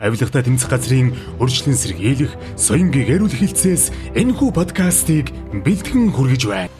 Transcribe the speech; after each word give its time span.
авилгатай 0.00 0.44
тэмцэх 0.44 0.68
газрын 0.68 1.16
урьдчилан 1.40 1.76
сэргийлэх 1.76 2.32
соёнгийн 2.60 3.08
гэрүүл 3.08 3.32
хилцээс 3.32 3.84
энэхүү 4.12 4.50
подкастыг 4.52 5.32
бэлтгэн 5.64 6.12
хүргэж 6.12 6.42
байна. 6.44 6.74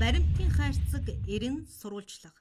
Баримтын 0.00 0.50
хайрцаг 0.56 1.04
90 1.28 1.68
сурвалжлага. 1.68 2.40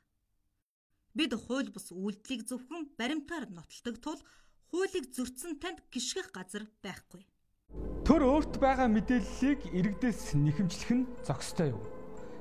Бид 1.11 1.35
хууль 1.35 1.67
бус 1.67 1.91
үйлдэлийг 1.91 2.47
зөвхөн 2.47 2.95
баримтаар 2.95 3.51
нотолдог 3.51 3.99
тул 3.99 4.19
хуулийг 4.71 5.11
зөрчсөн 5.11 5.59
танд 5.59 5.83
гიშгэх 5.91 6.31
газар 6.31 6.63
байхгүй. 6.79 7.27
Төр 8.07 8.21
өөрт 8.23 8.55
байгаа 8.63 8.87
мэдээллийг 8.87 9.75
иргэдээс 9.75 10.39
нэхэмжлэх 10.39 10.91
нь 10.95 11.07
зохистой 11.27 11.75
юу? 11.75 11.83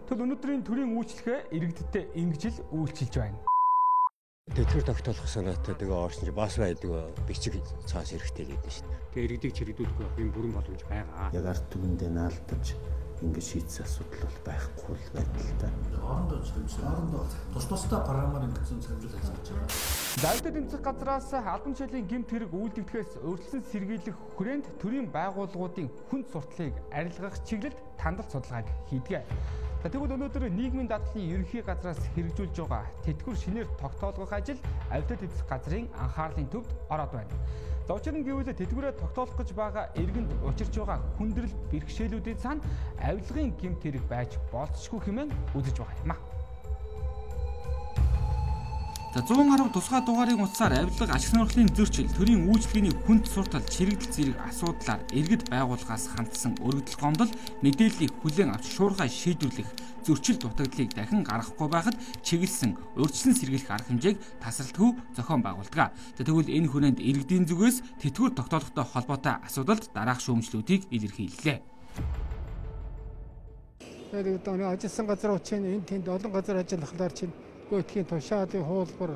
Тэгвэл 0.07 0.25
өнөөдрийн 0.31 0.63
төрийн 0.63 0.95
үйлчлэгээ 0.95 1.55
иргэдтэй 1.55 2.05
ингэж 2.15 2.43
л 2.55 2.59
үйлчилж 2.71 3.15
байна. 3.19 3.50
Тэтгэр 4.51 4.83
тогтоолох 4.83 5.31
санаатай 5.31 5.79
тэгээ 5.79 5.95
орсон 5.95 6.27
чи 6.27 6.35
бас 6.35 6.59
байдаг 6.59 7.15
бичиг 7.23 7.55
цаас 7.87 8.11
хэрэгтэй 8.11 8.51
гэдэг 8.51 8.73
шүү 8.75 8.89
дээ. 8.91 9.01
Тэгээ 9.15 9.25
иргэдийг 9.31 9.55
чирэгдүүлэх 9.55 10.19
юм 10.19 10.31
бүрэн 10.35 10.53
боломж 10.59 10.83
байгаа. 10.91 11.31
Яг 11.31 11.45
ард 11.47 11.65
түмэндээ 11.71 12.11
наалтаж 12.11 12.65
ингэ 13.21 13.41
шийдсэн 13.41 13.85
асуудал 13.85 14.25
бол 14.25 14.39
байхгүй 14.49 14.97
л 14.97 15.09
да. 15.13 15.69
Хоорондоо 16.01 16.39
зөвсөн. 16.41 16.85
Хоорондоо 16.85 17.25
тус 17.53 17.67
тусдаа 17.69 18.01
програмаар 18.01 18.49
ингэсэн 18.49 18.81
санамжууд 18.81 19.15
ажиллаж 19.21 19.49
байгаа. 19.53 19.69
Завьд 20.25 20.47
тэмцэх 20.49 20.81
газраас 20.81 21.29
албан 21.33 21.75
чөлөөний 21.77 22.05
гэмт 22.09 22.29
хэрэг 22.33 22.53
үйлдэгдэхээс 22.57 23.13
өөрчлөн 23.21 23.65
сэргийлэх 23.69 24.17
хүрээнд 24.41 24.67
төрийн 24.81 25.09
байгууллагуудын 25.13 25.93
хүнд 26.09 26.27
сурталыг 26.33 26.75
арилгах 26.89 27.37
чиглэлд 27.45 27.79
тандал 28.01 28.29
судалгааг 28.33 28.69
хийдэг. 28.89 29.29
За 29.81 29.89
тэгвэл 29.89 30.17
өнөөдөр 30.17 30.49
нийгмийн 30.53 30.89
дадлын 30.89 31.25
ерөнхий 31.41 31.65
газраас 31.65 32.01
хэрэгжүүлж 32.17 32.57
байгаа 32.57 32.85
тэтгэвэр 33.05 33.37
шинээр 33.37 33.69
тогтоолгох 33.81 34.33
ажил 34.33 34.61
авдад 34.93 35.25
эзэх 35.25 35.49
газрын 35.49 35.89
анхаарлын 35.97 36.49
төвд 36.53 36.69
ороод 36.93 37.13
байна. 37.17 37.33
За 37.91 37.97
учир 37.99 38.15
нь 38.15 38.23
гэвэл 38.23 38.47
тэтгэврээ 38.55 39.03
тогтоолох 39.03 39.35
гэж 39.35 39.51
байгаа 39.51 39.91
иргэнд 39.99 40.31
учирч 40.47 40.79
байгаа 40.79 41.03
хүндрэл 41.19 41.51
бэрхшээлүүдийн 41.75 42.39
цаана 42.39 42.63
авилгын 43.03 43.51
гэмт 43.59 43.83
хэрэг 43.83 44.07
байж 44.07 44.39
болцсохгүй 44.55 45.11
хэмээн 45.11 45.35
үзэж 45.59 45.75
байгаа 45.75 45.99
юм 46.07 46.15
а. 46.15 46.17
За 49.11 49.27
110 49.27 49.75
тусгай 49.75 50.07
дугаарын 50.07 50.39
утсаар 50.39 50.87
авилга 50.87 51.11
ашиг 51.11 51.35
сонирхлын 51.35 51.75
зөрчил, 51.75 52.07
төрийн 52.15 52.47
үйлчлэгээний 52.47 52.95
хүнд 53.11 53.27
суртал, 53.27 53.67
чирэгдэл 53.67 54.15
зэрэг 54.15 54.39
асуудлаар 54.39 55.03
иргэд 55.11 55.51
байгууллагаас 55.51 56.15
хандсан 56.15 56.55
өргөдөл 56.63 56.95
гомдол 56.95 57.35
мэдээллийг 57.59 58.15
хүлээн 58.23 58.55
авч 58.55 58.71
шуурхай 58.71 59.11
шийдвэрлэх 59.11 59.67
зөрчил 60.07 60.39
дутагдлыг 60.41 60.95
дахин 60.95 61.23
гаргахгүй 61.25 61.69
байхад 61.69 61.97
чиглэсэн 62.25 62.77
урьдчилан 62.97 63.37
сэргийлэх 63.37 63.71
арга 63.71 63.89
хэмжээг 63.91 64.17
тасралтгүй 64.41 64.91
зохион 65.17 65.43
байгуулдаг. 65.43 65.93
Тэгвэл 66.17 66.51
энэ 66.51 66.69
хүрээнд 66.69 66.99
иргэдийн 67.01 67.47
зүгээс 67.49 68.01
тэтгэвэр 68.01 68.35
тогтоолохтой 68.37 68.85
холбоотой 68.85 69.35
асуудалд 69.47 69.85
дараах 69.95 70.21
шүүмжлүүдийг 70.21 70.89
илэрхийллээ. 70.91 71.59
Тэгээд 74.11 74.43
одоо 74.43 74.75
ажилласан 74.75 75.07
газар 75.07 75.31
учраас 75.39 75.63
энэ 75.63 75.87
тэнд 75.87 76.09
олон 76.09 76.33
газар 76.35 76.57
ажиллахлаар 76.59 77.13
чинь 77.15 77.35
нөгөөдхийн 77.71 78.07
тушаалын 78.11 78.67
хуулбар 78.67 79.13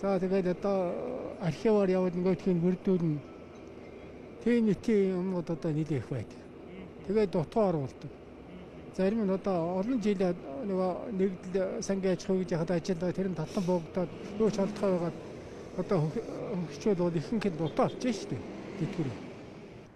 за 0.00 0.16
тэгээд 0.18 0.56
одоо 0.56 0.78
архиваар 1.44 1.90
яваад 1.92 2.16
нөгөөдхийн 2.16 2.58
мөрдүүлнэ. 2.64 3.20
Тийм 4.44 4.64
нийтийн 4.64 5.20
юмнууд 5.20 5.48
одоо 5.52 5.70
нэлээх 5.72 6.08
байдаг. 6.08 6.40
Тэгээд 7.06 7.30
дутуу 7.36 7.62
оруулдаг. 7.68 8.23
Зарим 8.94 9.26
нь 9.26 9.34
одоо 9.34 9.82
олон 9.82 9.98
жил 9.98 10.22
нөгөө 10.22 10.90
нэгдэл 11.18 11.82
сангийн 11.82 12.14
аж 12.14 12.22
ахуй 12.22 12.46
гэж 12.46 12.50
яхад 12.54 12.70
ажиллаа 12.78 13.10
тэр 13.10 13.28
нь 13.28 13.34
татлан 13.34 13.64
боогдоод 13.66 14.10
ч 14.54 14.56
алдхаа 14.62 14.90
байгаад 14.94 15.16
одоо 15.82 15.98
хөгчөөл 16.54 17.02
бол 17.02 17.18
ихэнх 17.18 17.46
нь 17.50 17.58
дутуу 17.58 17.90
олж 17.90 17.98
штеп 17.98 18.38
тэтгэр. 18.78 19.10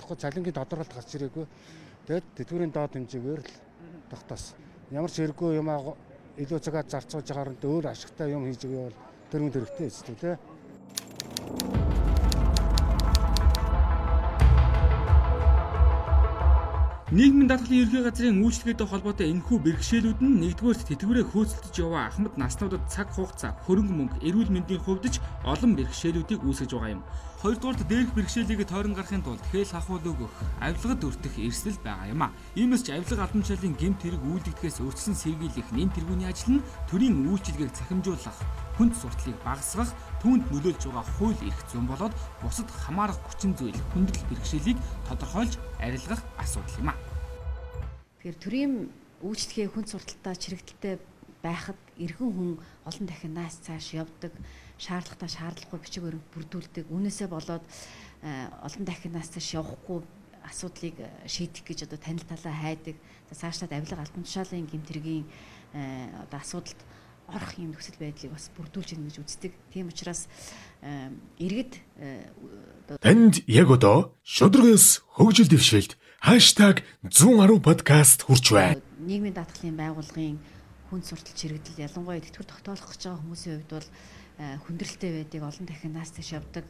Тэгэхгүй 0.03 0.19
цалингийн 0.19 0.59
тодорхойлт 0.59 0.95
гарч 0.99 1.11
ирээгүй. 1.15 1.47
Тэгээд 2.11 2.27
тэтгэврийн 2.43 2.75
доод 2.75 2.93
хэмжээгээр 2.99 3.43
л 3.47 3.53
тогтоосон. 4.11 4.59
Ямар 4.91 5.11
ч 5.15 5.23
хэрэггүй 5.23 5.51
юм 5.63 5.71
илүү 6.43 6.59
цагаар 6.59 6.87
зарцуулж 6.91 7.27
байгаагаар 7.31 7.55
нь 7.55 7.63
өөр 7.63 7.87
ашигтай 7.87 8.35
юм 8.35 8.51
хийж 8.51 8.67
өгөө 8.67 8.83
бол 8.83 8.99
төрөнд 9.31 9.55
хэрэгтэй 9.55 9.87
эсдэг 9.87 10.17
тий. 10.19 10.35
Нийгмийн 17.09 17.49
даатгалын 17.49 17.89
ерхий 17.89 18.03
газрын 18.05 18.45
үйлчлэгээтэй 18.45 18.85
холбоотой 18.85 19.33
энэхүү 19.33 19.59
бэрхшээлүүд 19.65 20.21
нь 20.21 20.45
нэгдүгээр 20.45 20.93
тэтгэврээ 20.93 21.25
хөөцөлдөж 21.33 21.75
яваа 21.81 22.13
ахмад 22.13 22.37
наснуудад 22.37 22.85
цаг 22.85 23.09
хугацаа, 23.17 23.57
хөрөнгө 23.65 23.97
мөнгө, 23.97 24.21
эрүүл 24.29 24.53
мэндийн 24.53 24.85
хувьд 24.85 25.09
ч 25.09 25.17
олон 25.41 25.73
бэрхшээлүүдийг 25.73 26.45
үүсгэж 26.45 26.69
байгаа 26.69 27.01
юм. 27.01 27.03
Хоёрдугаарт 27.41 27.89
дээрх 27.89 28.13
бэрхшээлийг 28.13 28.61
тойрон 28.69 28.93
гарахын 28.93 29.25
тулд 29.25 29.41
хээл 29.49 29.73
хахуул 29.73 30.05
өгөх, 30.05 30.35
авилгад 30.61 31.01
өртөх 31.01 31.35
эрсдэл 31.41 31.81
байгаа 31.81 32.13
юм 32.13 32.21
а. 32.29 32.35
Иймээс 32.53 32.85
ч 32.85 32.93
авилга 32.93 33.25
албанчлалын 33.25 33.73
гэмт 33.79 34.01
хэрэг 34.05 34.23
үйлдэгдэхээс 34.29 34.79
өрсөн 34.85 35.17
сэргийлэх 35.17 35.69
нэм 35.73 35.89
тэргүүний 35.89 36.29
ажил 36.29 36.61
нь 36.61 36.67
төрийн 36.93 37.25
үйлчилгээг 37.25 37.73
цахимжуулах, 37.73 38.37
хүнд 38.77 38.93
суртлыг 38.99 39.39
багасгах, 39.47 39.95
түүнд 40.23 40.45
нөлөөлж 40.51 40.83
байгаа 40.91 41.07
хууль 41.19 41.41
эрх 41.47 41.61
зүйн 41.71 41.87
болоод 41.87 42.15
бусад 42.43 42.69
хамаарах 42.71 43.19
хүчин 43.23 43.55
зүйл 43.55 43.79
хүндрэл 43.95 44.29
бэрхшээлийг 44.31 44.79
тодорхойлж 45.07 45.55
арилгах 45.79 46.23
асуудал 46.39 46.79
юм 46.83 46.89
а. 46.91 46.95
Тэгэхээр 48.19 48.39
төрийн 48.43 48.75
үйлчлэгээ 49.23 49.69
хүнд 49.71 49.89
сурталтаа 49.95 50.35
чирэгдэлтэй 50.35 50.99
байхад 51.43 51.79
иргэн 51.99 52.31
хүн 52.35 52.51
олон 52.87 53.07
дахин 53.07 53.35
наас 53.35 53.63
цааш 53.63 53.95
явдаг 53.95 54.35
шаардлагатай 54.79 55.31
шаардлагагүй 55.31 55.81
бичиг 55.83 56.03
баримт 56.03 56.27
бүрдүүлдэг. 56.35 56.87
Үүнээсээ 56.91 57.29
болоод 57.31 57.63
э, 58.23 58.47
олон 58.63 58.85
дахин 58.87 59.15
нас 59.15 59.31
цааш 59.31 59.49
явахгүй 59.55 60.03
асуудлыг 60.47 60.97
э, 60.99 61.11
шийдэх 61.27 61.63
гэж 61.67 61.79
одоо 61.87 61.99
танил 61.99 62.27
талаа 62.27 62.55
хайдаг. 62.55 62.97
Цаашлаад 63.31 63.73
авилга 63.75 64.03
албан 64.03 64.25
тушаалын 64.27 64.67
гэмтэргийн 64.67 65.27
э, 65.75 66.11
одоо 66.27 66.39
асуудалд 66.39 66.81
орох 67.29 67.53
юм 67.61 67.73
нөхцөл 67.77 68.01
байдлыг 68.01 68.33
бас 68.33 68.49
бүрдүүлж 68.57 68.97
ийн 68.97 69.05
гэж 69.09 69.17
үздэг. 69.21 69.53
Тийм 69.73 69.93
учраас 69.93 70.27
иргэд 71.39 71.79
танд 73.05 73.45
яг 73.47 73.69
одоо 73.69 74.17
шудрагс 74.25 75.05
хөгжил 75.13 75.49
дэвшилт 75.53 76.01
#110 76.25 77.61
подкаст 77.61 78.25
хурж 78.25 78.47
байна. 78.53 78.81
Нийгмийн 78.99 79.37
даатгалын 79.37 79.77
байгууллагын 79.77 80.41
хүн 80.89 81.03
суртал 81.05 81.37
чирэгдэл 81.37 81.85
ялангуяа 81.85 82.25
тэтгэвэр 82.25 82.49
тогтоолох 82.49 82.89
гэж 82.91 83.03
байгаа 83.07 83.23
хүмүүсийн 83.23 83.55
хувьд 83.61 83.73
бол 83.77 83.89
Э, 84.39 84.55
хүндрэлтэй 84.63 85.27
байдаг 85.27 85.51
олон 85.51 85.67
дахин 85.67 85.99
нас 85.99 86.15
тийш 86.15 86.31
явдаг 86.31 86.63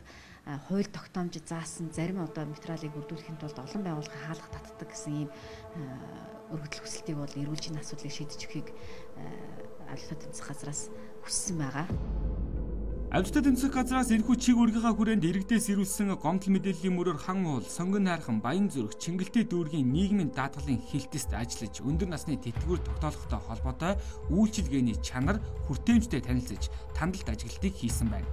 э, 0.49 0.57
хууль 0.69 0.89
тогтоомж 0.89 1.37
заасан 1.45 1.93
зарим 1.93 2.25
одоо 2.25 2.49
материалыг 2.49 2.97
бүрдүүлэхэд 2.97 3.45
тулд 3.45 3.61
олон 3.61 3.83
байгууллага 3.85 4.25
хаалга 4.25 4.49
татдаг 4.57 4.89
гэсэн 4.89 5.13
ийм 5.13 5.29
э, 5.29 5.85
өргөдөл 6.49 6.81
хүсэлтийг 6.81 7.21
бол 7.21 7.29
эрүүлжийн 7.29 7.77
асуудлыг 7.77 8.09
шийдэж 8.09 8.41
өгөхийг 8.41 8.69
аль 9.91 10.05
хэдийн 10.05 10.33
газраас 10.37 10.89
хүссэн 11.25 11.57
байгаа. 11.59 11.87
Авилтад 13.09 13.49
тэмцэх 13.49 13.73
газраас 13.73 14.13
энэхүү 14.13 14.37
чиг 14.37 14.61
үргийнхаа 14.61 14.93
хүрээнд 14.93 15.25
иргэдээс 15.25 15.73
ирүүлсэн 15.73 16.13
гомдол 16.21 16.53
мэдээллийн 16.53 16.93
мөрөөр 16.93 17.17
хан 17.17 17.41
уул, 17.41 17.65
сонгон 17.65 18.05
найрхан, 18.05 18.45
баян 18.45 18.69
зүрх, 18.69 19.01
Чингэлтэй 19.01 19.49
дүүргийн 19.49 19.89
нийгмийн 19.89 20.29
даатгалын 20.37 20.77
хилтэст 20.77 21.33
ажиллаж 21.33 21.81
өндөр 21.81 22.05
насны 22.05 22.37
тэтгэвэр 22.37 22.85
тогтоолохтой 22.85 23.41
холбоотой 23.41 23.93
үйлчилгээний 24.29 25.01
чанар 25.01 25.41
хүртээмжтэй 25.65 26.21
танилцж 26.21 26.69
тандалт 26.93 27.33
ажиглалтыг 27.33 27.73
хийсэн 27.81 28.13
байна. 28.13 28.29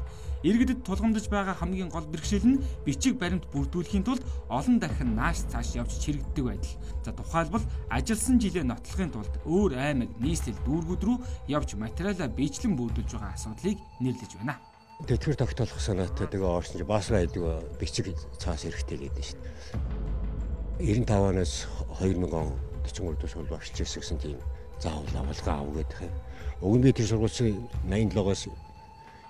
Иргэдэд 0.45 0.85
тулгамдж 0.85 1.25
байгаа 1.25 1.57
хамгийн 1.57 1.89
гол 1.89 2.05
бэрхшээл 2.05 2.45
нь 2.45 2.61
бичиг 2.85 3.17
баримт 3.17 3.49
бүрдүүлэхийн 3.49 4.05
тулд 4.05 4.21
олон 4.45 4.77
дахин 4.77 5.17
нааш 5.17 5.49
цааш 5.49 5.73
явж 5.81 5.97
чирэгддэг 5.97 6.45
байдал. 6.45 6.77
За 7.01 7.11
тухайлбал 7.17 7.65
ажилсан 7.89 8.37
жилээ 8.37 8.61
нотлохын 8.61 9.09
тулд 9.09 9.33
өөр 9.41 9.73
аймаг 9.73 10.13
нийслэл 10.21 10.61
дүүргүүд 10.61 11.01
рүү 11.01 11.17
явж 11.49 11.73
материалаа 11.81 12.29
биечлэн 12.29 12.77
бүрдүүлж 12.77 13.17
байгаа 13.17 13.33
асуудлыг 13.33 13.81
нэрлэж 13.97 14.31
байна. 14.37 14.61
Тэтгэр 15.09 15.33
тогтоолох 15.33 15.81
санаатай 15.81 16.29
тэгээ 16.29 16.45
орсон 16.45 16.77
чи 16.77 16.85
бас 16.85 17.09
байдаг 17.09 17.41
бичиг 17.81 18.13
цаас 18.37 18.69
хэрэгтэй 18.69 19.01
л 19.01 19.05
гэдэг 19.09 19.25
шүү 19.25 19.39
дээ. 19.41 21.09
95 21.09 21.09
оноос 21.33 21.53
2000 21.97 22.37
он 22.37 22.53
43 22.85 23.17
дэх 23.17 23.31
сургууль 23.33 23.49
багшилж 23.49 23.81
ирсэн 23.81 24.01
гэсэн 24.01 24.19
тийм 24.21 24.39
заавал 24.77 25.25
авалгаа 25.25 25.57
ав 25.65 25.73
гэдэг 25.73 25.99
юм. 26.05 26.13
Өгөн 26.61 26.81
би 26.85 26.91
тэр 26.93 27.07
сургуулийн 27.09 27.65
87-оос 27.89 28.41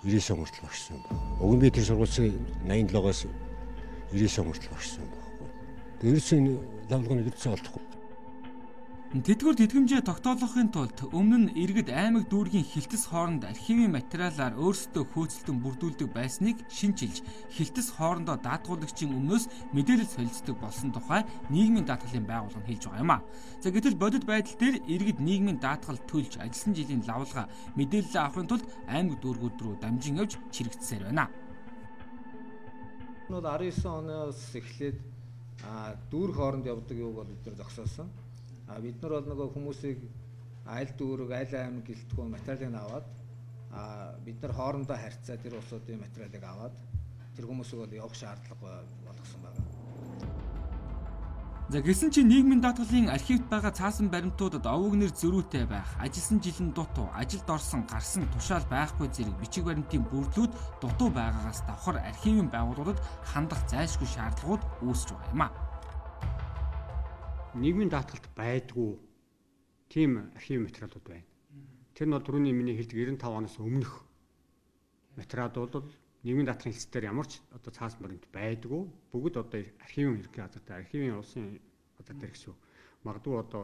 90 0.06 0.31
он 0.31 0.46
хүртэл 0.46 0.66
багшсан 0.69 1.02
байна. 1.02 1.19
Өгөн 1.42 1.60
би 1.60 1.72
тэр 1.74 1.86
сургуулийн 1.90 2.38
87-оос 2.62 3.25
90 4.13 4.40
он 4.42 4.48
хүртэл 4.54 4.74
багшсан 4.75 5.06
байна. 5.10 5.25
Тэрсэн 6.02 6.44
лавлгын 6.90 7.18
нөлөөсөн 7.25 7.56
олдохгүй. 7.57 7.94
Тэтгэвэр 9.16 9.56
тэтгэмжээ 9.56 10.04
тогтоолохын 10.04 10.76
тулд 10.76 11.08
өмнө 11.16 11.48
нь 11.48 11.54
иргэд 11.56 11.88
аймаг 11.88 12.28
дүүргийн 12.28 12.68
хилтэс 12.68 13.08
хооронд 13.08 13.48
архивын 13.48 13.96
материалаар 13.96 14.60
өөрсдөө 14.60 15.08
хөөцөлтөн 15.08 15.64
бүрдүүлдэг 15.64 16.12
байсныг 16.12 16.60
шинжилж 16.68 17.24
хилтэс 17.48 17.96
хоорондоо 17.96 18.36
даатгуулагчийн 18.44 19.16
өмнөөс 19.16 19.72
мэдээлэл 19.72 20.12
солилцдог 20.12 20.60
болсон 20.60 20.92
тухай 20.92 21.24
нийгмийн 21.48 21.88
даатгалын 21.88 22.28
байгууллага 22.28 22.68
хэлж 22.68 22.84
байгаа 22.92 23.04
юм 23.08 23.12
а. 23.16 23.24
За 23.64 23.72
гэтэл 23.72 23.96
бодит 23.96 24.28
байдал 24.28 24.60
дээр 24.60 24.84
иргэд 24.84 25.24
нийгмийн 25.24 25.64
даатгал 25.64 26.00
төлж 26.12 26.36
ажилласан 26.36 26.76
жилийн 26.76 27.08
лавлага 27.08 27.48
мэдээлэл 27.80 28.20
авахын 28.20 28.52
тулд 28.52 28.68
аймаг 28.92 29.16
дүүргүүд 29.24 29.58
рүү 29.64 29.76
дамжин 29.80 30.20
явж 30.20 30.36
чирэгдсээр 30.52 31.08
байна. 31.08 31.32
Бол 33.32 33.40
19 33.40 33.80
оноос 33.80 34.44
эхлээд 34.60 35.00
дүүрх 36.12 36.36
хооронд 36.36 36.68
явдаг 36.68 37.00
юуг 37.00 37.16
бол 37.16 37.32
бид 37.32 37.48
нар 37.48 37.64
зогсоосон 37.64 38.12
А 38.68 38.80
бид 38.82 39.02
нар 39.02 39.12
бол 39.20 39.30
нөгөө 39.30 39.54
хүмүүсийг 39.54 40.00
аль 40.66 40.92
дүүрэг, 40.98 41.32
аль 41.38 41.54
аймаг 41.54 41.86
гэлтгүү 41.86 42.26
материалыг 42.34 42.82
аваад 42.82 43.08
а 43.72 44.16
бид 44.26 44.42
нар 44.42 44.54
хоорондоо 44.58 44.98
харьцаа 44.98 45.38
тэр 45.38 45.60
улсуудын 45.60 46.02
материалыг 46.02 46.44
аваад 46.44 46.76
тэр 47.36 47.46
хүмүүсийг 47.46 47.80
бол 47.84 47.94
явах 47.94 48.16
шаардлага 48.18 48.82
болгосон 49.06 49.42
байна. 49.46 49.62
За 51.70 51.82
гэсэн 51.82 52.14
чинь 52.14 52.30
нийгмийн 52.30 52.62
даатгалын 52.62 53.10
архивт 53.10 53.50
байгаа 53.50 53.74
цаасан 53.74 54.10
баримтуудад 54.10 54.66
овог 54.70 54.94
нэр 54.98 55.10
зөрүүтэй 55.10 55.66
байх, 55.66 55.90
ажилласан 55.98 56.38
жилийн 56.38 56.70
дутуу, 56.78 57.10
ажилд 57.14 57.50
орсон, 57.50 57.82
гарсан 57.90 58.30
тушаал 58.34 58.66
байхгүй 58.70 59.10
зэрэг 59.10 59.34
бичиг 59.42 59.66
баримтын 59.66 60.06
бүрдлүүд 60.14 60.54
дутуу 60.82 61.10
байгаагаас 61.10 61.66
давхар 61.66 61.98
архивын 62.06 62.54
байгууллагууд 62.54 63.02
хандах 63.34 63.66
зайлшгүй 63.66 64.10
шаардлагууд 64.14 64.62
үүсэж 64.86 65.10
байгаа 65.18 65.34
юм 65.34 65.42
а 65.42 65.50
нийгмийн 67.56 67.90
даатгалт 67.90 68.28
байдгүй 68.36 69.00
тийм 69.88 70.31
архив 70.36 70.62
материалууд 70.68 71.06
байна. 71.07 71.28
Тэр 71.96 72.07
нь 72.07 72.16
бол 72.16 72.25
түрүүний 72.28 72.52
миний 72.52 72.75
хэлдэг 72.75 73.16
95 73.16 73.40
оноос 73.40 73.56
өмнөх 73.63 73.94
материалууд 75.16 75.72
бол 75.72 75.88
нийгмийн 76.28 76.48
даатгалын 76.52 76.75
хэлцээр 76.75 77.07
ямар 77.07 77.28
ч 77.31 77.40
одоо 77.56 77.72
цаасан 77.72 78.04
баримт 78.04 78.28
байдгүй. 78.36 78.81
Бүгд 79.12 79.36
одоо 79.40 79.60
архивын 79.80 80.19
ерхий 80.19 80.42
газартай 80.44 80.84
архивын 80.84 81.22
улсын 81.24 81.56
газар 81.96 82.16
дээр 82.19 82.34
гэсэн. 82.36 82.56
Магадгүй 83.07 83.36
одоо 83.40 83.63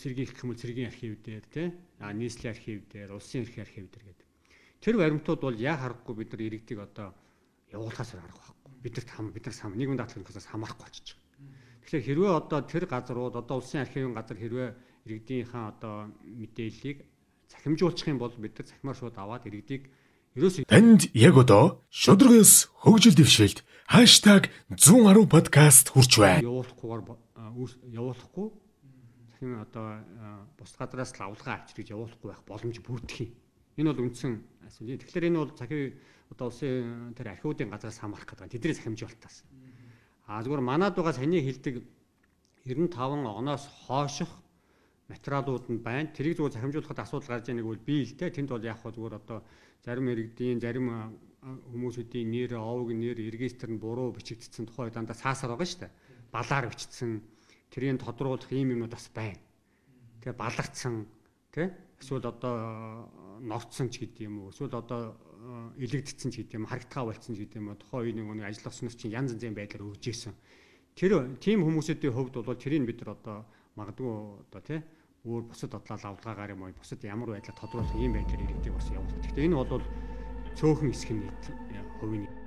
цэргийн 0.00 0.26
гэх 0.26 0.42
юм 0.42 0.50
уу 0.50 0.58
цэргийн 0.58 0.90
архив 0.90 1.22
дээр 1.22 1.44
тий 1.46 1.68
а 2.02 2.10
нийслэлийн 2.10 2.54
архив 2.58 2.78
дээр 2.90 3.10
улсын 3.14 3.46
эрхийн 3.46 3.66
архив 3.66 3.86
дээр 3.94 4.04
гэдэг. 4.10 4.28
Тэр 4.82 4.94
баримтууд 4.98 5.40
бол 5.40 5.54
яа 5.54 5.78
харахгүй 5.78 6.14
бид 6.18 6.34
нар 6.34 6.42
иргэдийг 6.42 6.80
одоо 6.82 7.14
явуулахаас 7.70 8.18
арга 8.18 8.34
байхгүй. 8.34 8.82
Бидэрт 8.82 9.10
хам 9.14 9.30
биднээс 9.30 9.62
хам 9.62 9.78
нийгмийн 9.78 10.00
даатгалынхаас 10.02 10.50
хамаарахгүй 10.50 10.84
болчих. 10.84 11.16
Тэгэхээр 11.84 12.04
хэрвээ 12.08 12.32
одоо 12.32 12.60
тэр 12.64 12.84
газрууд 12.88 13.36
одоо 13.36 13.56
улсын 13.60 13.84
архивын 13.84 14.16
газар 14.16 14.40
хэрвээ 14.40 14.68
иргэдийнхээ 15.04 15.64
одоо 15.68 16.08
мэдээллийг 16.24 17.04
цахимжуулчих 17.52 18.08
юм 18.08 18.18
бол 18.18 18.32
бид 18.40 18.56
нар 18.56 18.66
цахимаар 18.72 18.96
шууд 18.96 19.16
аваад 19.20 19.44
иргэдийг 19.44 19.92
ерөөсөө 20.32 20.64
танд 20.64 21.12
яг 21.12 21.36
одоо 21.36 21.84
шударгаас 21.92 22.72
хөгжил 22.80 23.14
дэвшилт 23.20 23.60
#110 23.84 25.28
подкаст 25.28 25.92
хүрч 25.92 26.12
байна. 26.16 26.40
Явуулахгүйгээр 26.40 27.92
явуулахгүй 27.92 28.48
цахим 29.28 29.60
одоо 29.60 30.00
бус 30.56 30.72
газраас 30.80 31.12
лавлгаа 31.20 31.68
авчирж 31.68 31.92
явуулахгүй 31.92 32.28
байх 32.32 32.42
боломж 32.48 32.80
бүрдэх 32.80 33.28
юм. 33.28 33.30
Энэ 33.76 33.92
бол 33.92 34.08
үндсэн 34.08 34.32
асуудал. 34.64 35.04
Тэгэхээр 35.04 35.28
энэ 35.28 35.38
бол 35.38 35.52
цахим 35.52 35.92
одоо 36.32 36.48
улсын 36.48 37.12
тэр 37.12 37.36
архиудын 37.36 37.68
газраас 37.68 38.00
хамаарах 38.00 38.24
гэдэг. 38.24 38.56
Тэдний 38.56 38.72
цахимжуулалтаас. 38.72 39.44
А 40.26 40.40
зүгээр 40.42 40.62
манад 40.64 40.96
байгаа 40.96 41.12
саний 41.12 41.42
хилдэг 41.44 41.84
95 42.64 43.28
оноос 43.28 43.68
хойших 43.86 44.30
материалууд 45.08 45.68
нь 45.68 45.84
байна. 45.84 46.08
Тэрийг 46.16 46.40
зүгээр 46.40 46.56
захимжуулахад 46.56 47.04
асуудал 47.04 47.28
гарч 47.28 47.46
байгааг 47.52 47.68
бол 47.68 47.86
би 47.88 47.96
л 48.08 48.16
дээ. 48.16 48.30
Тэнд 48.32 48.48
бол 48.48 48.64
яг 48.64 48.80
хөө 48.80 48.92
зүгээр 48.96 49.14
одоо 49.20 49.38
зарим 49.84 50.08
иргэдийн 50.08 50.60
зарим 50.64 50.86
хүмүүсүүдийн 51.44 52.28
нэр, 52.32 52.56
овог 52.56 52.88
нэр, 52.96 53.20
регистр 53.20 53.68
нь 53.68 53.76
буруу 53.76 54.16
бичигдсэн 54.16 54.64
тухай 54.64 54.88
дандаа 54.88 55.12
саасаар 55.12 55.52
байгаа 55.52 55.68
шүү 55.68 55.80
дээ. 55.84 55.92
Балаар 56.32 56.72
бичигдсэн 56.72 57.20
тэрийг 57.68 58.00
тодруулах 58.00 58.48
ийм 58.48 58.72
юмнууд 58.72 58.96
бас 58.96 59.12
байна. 59.12 59.36
Тэгээ 60.24 60.40
баларцсан 60.40 61.04
тий 61.52 61.68
эсвэл 62.00 62.26
одоо 62.26 63.10
норцсон 63.40 63.90
ч 63.90 64.04
гэдэг 64.04 64.26
юм 64.26 64.46
уу 64.46 64.50
эсвэл 64.50 64.74
одоо 64.74 65.14
илэгдсэн 65.78 66.30
ч 66.32 66.42
гэдэг 66.42 66.56
юм 66.58 66.66
харагдгаа 66.66 67.04
болцсон 67.10 67.34
ч 67.36 67.44
гэдэг 67.44 67.58
юм 67.60 67.76
тухайн 67.76 68.16
үеийн 68.16 68.38
нэг 68.38 68.48
ажиллах 68.48 68.74
сүнс 68.74 68.96
чинь 68.96 69.12
янз 69.12 69.36
янзын 69.36 69.54
байдлаар 69.54 69.90
өрж 69.92 70.04
исэн. 70.08 70.34
Тэр 70.96 71.36
тийм 71.42 71.66
хүмүүсийн 71.66 72.00
хувьд 72.14 72.38
бол 72.40 72.56
тэрийг 72.56 72.86
бид 72.86 73.02
нар 73.02 73.18
одоо 73.18 73.36
магадгүй 73.76 74.12
одоо 74.48 74.62
тий 74.62 74.80
өөр 75.24 75.42
бусад 75.50 75.72
бодлоо 75.72 75.98
авлагаагаар 75.98 76.54
юм 76.54 76.62
уу 76.62 76.72
бусад 76.78 77.00
ямар 77.04 77.34
байдлаар 77.34 77.58
тодруулах 77.58 77.96
ийм 77.96 78.12
байдлаар 78.14 78.44
иргэдэг 78.44 78.72
бас 78.72 78.88
явуулдаг. 78.92 79.20
Гэхдээ 79.24 79.46
энэ 79.48 79.56
бол 79.56 79.84
цөөхөн 80.54 80.90
хэсэг 80.92 81.10
нь 81.16 81.24
хувийн 81.98 82.43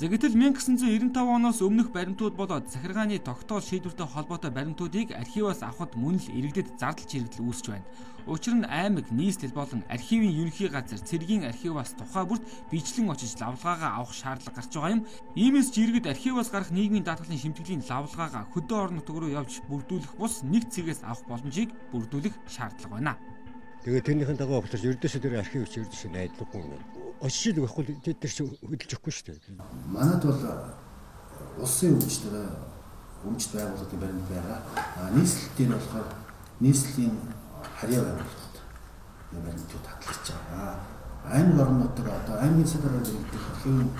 За 0.00 0.08
гэтэл 0.08 0.32
1995 0.32 1.12
оноос 1.12 1.60
өмнөх 1.60 1.92
баримтууд 1.92 2.32
болоод 2.32 2.72
захиргааны 2.72 3.20
тогтоол 3.20 3.60
шийдвэртэй 3.60 4.08
холбоотой 4.08 4.48
баримтуудыг 4.48 5.12
архиваас 5.12 5.60
авахд 5.60 5.92
мөн 5.92 6.16
л 6.16 6.32
иргэдэд 6.40 6.80
зардал 6.80 7.04
чирэгдэл 7.04 7.44
үүсэж 7.44 7.66
байна. 7.68 7.84
Учир 8.24 8.56
нь 8.56 8.64
аймаг 8.64 9.12
нийслэл 9.12 9.52
болон 9.52 9.84
архивын 9.92 10.32
ерөнхий 10.32 10.72
газар 10.72 11.04
цэргийн 11.04 11.44
архиваас 11.44 11.92
тухай 12.00 12.24
бүрт 12.24 12.40
бичлэн 12.72 13.12
очиж 13.12 13.36
лавлгаагаа 13.44 14.00
авах 14.00 14.16
шаардлага 14.16 14.56
гарч 14.56 14.72
байгаа 14.72 14.94
юм. 14.96 15.04
Иймээс 15.36 15.68
ч 15.68 15.84
иргэд 15.84 16.08
архиваас 16.08 16.48
гарах 16.48 16.72
нийгмийн 16.72 17.04
даатгалын 17.04 17.36
шимтгэлийн 17.36 17.84
лавлгаагаа 17.84 18.48
хөдөө 18.56 18.78
орон 18.80 19.04
нутг 19.04 19.12
руу 19.20 19.28
явж 19.28 19.60
бүрдүүлэх 19.68 20.16
бус 20.16 20.40
нэг 20.48 20.64
цэгээс 20.72 21.04
авах 21.04 21.28
боломжийг 21.28 21.76
бүрдүүлэх 21.92 22.40
шаардлага 22.48 22.96
байна. 22.96 23.20
Тэгээ 23.80 24.04
тэрнийхэн 24.04 24.36
дагуу 24.36 24.60
учраас 24.60 24.84
ердөөсөө 24.84 25.20
тэр 25.24 25.40
архив 25.40 25.64
чи 25.64 25.80
ердөөсөө 25.80 26.12
найдлаггүй 26.12 26.60
юм 26.60 26.76
очил 27.24 27.64
байхгүй 27.64 27.96
тэд 28.04 28.20
нар 28.20 28.32
чи 28.32 28.44
хөдөлж 28.44 28.92
өгөхгүй 28.92 29.12
шүү 29.12 29.24
дээ. 29.32 29.56
Манайд 29.88 30.20
бол 30.20 30.40
улсын 31.64 31.96
өмчтөр 31.96 32.36
өмчт 33.24 33.56
байгууллагын 33.56 34.00
баримт 34.04 34.28
байгаа. 34.28 34.58
А 35.00 35.08
нийслэлтийн 35.16 35.72
болохоор 35.72 36.08
нийслэлийн 36.60 37.16
харьяа 37.80 38.04
байгууллагад 38.04 38.56
юм 39.32 39.42
баримтууд 39.48 39.86
хадгалж 39.88 40.26
байгаа. 40.28 40.76
Аймаг 41.24 41.60
орон 41.64 41.78
нутаг 41.80 42.04
одоо 42.04 42.36
аймгийн 42.36 42.68
садараа 42.68 43.00
дэргэдэх 43.00 43.48
архивын 43.48 43.90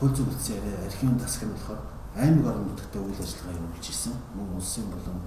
хөл 0.00 0.12
зүйн 0.16 0.28
бүтцийн 0.28 0.64
архивын 0.88 1.20
засаг 1.20 1.48
нь 1.48 1.52
болохоор 1.52 1.80
аймаг 2.16 2.44
орон 2.48 2.64
нутагтаа 2.68 3.04
үйл 3.04 3.20
ажиллагаа 3.20 3.60
явуулж 3.60 3.86
исэн. 3.92 4.16
Мөн 4.32 4.56
улсын 4.56 4.88
болон 4.88 5.20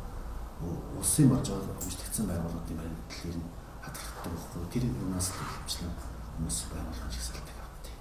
улсын 0.97 1.30
болж 1.30 1.45
байгаа 1.50 1.77
өмчтгдсэн 1.81 2.25
байгууллагын 2.30 2.77
баримтлалыг 2.81 3.60
хадгалдаг 3.81 4.31
байхгүй. 4.31 4.63
Тэр 4.74 4.83
юунаас 4.89 5.28
л 5.33 5.42
хэмжлэн 5.42 5.94
хүмүүс 6.01 6.57
байгуулгын 6.72 7.12
жагсаалтыг 7.13 7.57
авдаг. 7.62 7.94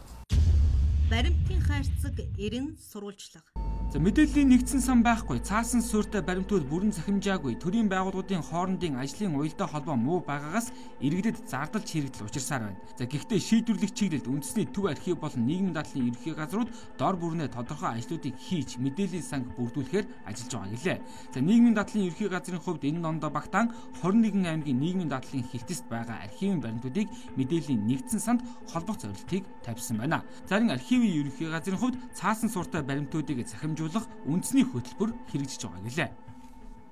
Баримтын 1.10 1.60
хайрцаг 1.68 2.16
90 2.38 2.78
сурвалжлага 2.80 3.59
За 3.90 3.98
мэдээллийн 3.98 4.54
нэгдсэн 4.54 4.78
сан 4.86 5.02
байхгүй 5.02 5.42
цаасан 5.42 5.82
суурьтай 5.82 6.22
баримтууд 6.22 6.62
бүрэн 6.70 6.94
захимжаагүй 6.94 7.58
төрийн 7.58 7.90
байгууллагуудын 7.90 8.38
хоорондын 8.38 8.94
ажлын 9.02 9.34
уялдаа 9.34 9.66
холбоо 9.66 9.98
муу 9.98 10.22
байгаагаас 10.22 10.70
иргэдэд 11.02 11.42
зардал 11.50 11.82
чирэгдэл 11.82 12.30
учирсаар 12.30 12.70
байна. 12.70 12.78
За 12.94 13.10
гэхдээ 13.10 13.40
шийдвэрлэх 13.42 13.90
чиглэлд 13.90 14.30
үндэсний 14.30 14.70
төв 14.70 14.94
архив 14.94 15.18
болон 15.18 15.42
нийгмийн 15.42 15.74
дадлын 15.74 16.06
ерөнхий 16.06 16.34
газрууд 16.38 16.70
дор 17.02 17.18
бүрнээ 17.18 17.50
тодорхой 17.50 17.98
ажлуудыг 17.98 18.38
хийж 18.38 18.78
мэдээллийн 18.78 19.26
санг 19.26 19.50
бүрдүүлэхээр 19.58 20.06
ажиллаж 20.22 20.54
байгаа 20.54 20.70
гэлээ. 20.70 20.98
За 21.34 21.38
нийгмийн 21.42 21.74
дадлын 21.74 22.06
ерөнхий 22.06 22.30
газрын 22.30 22.62
хувьд 22.62 22.86
энэ 22.86 23.02
номдо 23.02 23.26
багтаан 23.26 23.74
21 24.06 24.46
аймгийн 24.46 24.78
нийгмийн 24.78 25.10
дадлын 25.10 25.42
хилтэст 25.50 25.90
байгаа 25.90 26.30
архивын 26.30 26.62
баримтуудыг 26.62 27.10
мэдээллийн 27.34 27.82
нэгдсэн 27.90 28.22
санд 28.22 28.46
холбох 28.70 29.02
зорилтыг 29.02 29.42
тавьсан 29.66 29.98
байна. 29.98 30.22
Зарим 30.46 30.70
архивын 30.70 31.10
ерөнхий 31.10 31.50
газрын 31.50 31.82
хувьд 31.82 31.98
цаасан 32.14 32.46
суурьтай 32.46 32.86
баримтуудыг 32.86 33.42
захимж 33.50 33.79
дамжуулах 33.80 34.06
үндэсний 34.28 34.64
хөтөлбөр 34.68 35.10
хэрэгжиж 35.32 35.64
байгаа 35.64 35.84
гэлээ. 35.88 36.10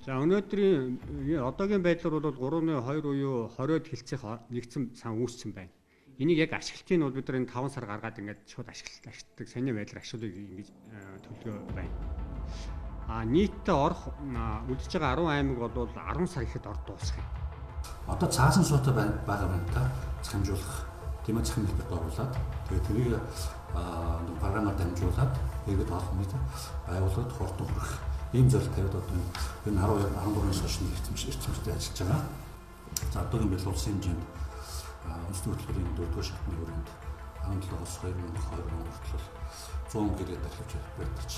За 0.08 0.16
өнөөдрийн 0.24 1.36
одоогийн 1.44 1.84
байдлаар 1.84 2.16
бол 2.16 2.32
3.2 2.32 3.04
буюу 3.04 3.52
20-од 3.52 3.84
хилцэх 3.92 4.22
нэгдсэн 4.48 4.96
сан 4.96 5.20
үүссэн 5.20 5.52
байна. 5.52 5.72
Энийг 6.16 6.48
яг 6.48 6.56
ашиглалтын 6.56 7.04
бол 7.04 7.12
бид 7.12 7.28
нар 7.28 7.44
энэ 7.44 7.52
5 7.52 7.74
сар 7.76 7.84
гаргаад 7.84 8.18
ингээд 8.18 8.40
шууд 8.48 8.68
ашиглалт 8.72 9.04
ашигладаг 9.04 9.48
саний 9.52 9.74
байдлаар 9.76 10.00
ашиглыг 10.00 10.32
ингэж 10.32 10.68
төлгөө 11.28 11.56
байна. 11.76 11.92
А 13.08 13.24
нийтдээ 13.24 13.76
орох 13.76 14.08
үлдэж 14.16 14.92
байгаа 14.96 15.28
10 15.28 15.28
аймаг 15.28 15.58
бол 15.60 15.92
10 15.92 16.24
сар 16.32 16.42
ихэд 16.48 16.64
орд 16.66 16.82
дуусах 16.88 17.20
юм. 17.20 17.28
Одоо 18.08 18.28
цаасан 18.32 18.64
суутай 18.64 18.96
байгаа 18.96 19.48
байна 19.52 19.68
та 19.76 19.92
захимжуулах 20.24 20.88
тийм 21.24 21.36
ээ 21.36 21.44
захим 21.44 21.68
хэлбэрт 21.68 21.92
оруулаад 21.92 22.32
тэгээд 22.72 22.86
тэрийг 22.88 23.12
програмаар 23.72 24.76
дамжуулаад 24.76 25.32
иргэд 25.66 25.90
олох 25.90 26.12
мэт 26.16 26.32
байгууллагад 26.86 27.32
хурдан 27.32 27.66
хүрэх 27.68 27.92
ийм 28.32 28.50
зорилт 28.50 28.74
тавиад 28.74 28.94
одоо 28.94 29.16
энэ 29.66 29.80
12 29.80 30.12
13-ны 30.14 30.52
шошны 30.52 30.86
эрчимч 30.92 31.20
эрчимчтэй 31.28 31.74
ажиллаж 31.74 31.98
байгаа. 32.00 32.22
За 33.12 33.20
одоогийн 33.22 33.52
бэл 33.52 33.68
улсын 33.68 33.92
хэмжээнд 33.96 34.24
үндэсний 35.08 35.52
хөтөлбөрийн 35.54 35.96
4-р 35.96 36.24
шатны 36.24 36.54
хүрээнд 36.56 36.88
17-оос 37.48 37.92
2020 38.04 38.68
он 38.76 38.88
хүртэл 38.92 39.26
100 39.88 40.18
гэрээ 40.18 40.38
дархивч 40.44 40.72
байтарч 40.98 41.32